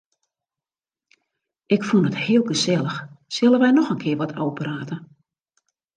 [1.75, 2.97] Ik fûn it heel gesellich,
[3.35, 4.95] sille wy noch in kear wat ôfprate?